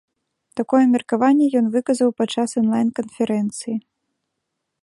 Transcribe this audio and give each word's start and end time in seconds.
Такое 0.59 0.79
меркаванне 0.93 1.45
ён 1.61 1.65
выказаў 1.77 2.09
падчас 2.23 2.49
анлайн-канферэнцыі. 2.63 3.75